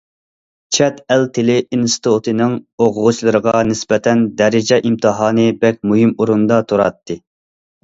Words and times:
چەت 0.77 0.95
ئەل 1.13 1.25
تىلى 1.37 1.57
ئىنستىتۇتىنىڭ 1.77 2.55
ئوقۇغۇچىلىرىغا 2.87 3.55
نىسبەتەن 3.73 4.25
دەرىجە 4.41 4.81
ئىمتىھانى 4.91 5.47
بەك 5.63 5.81
مۇھىم 5.93 6.17
ئورۇندا 6.19 6.61
تۇراتتى. 6.73 7.23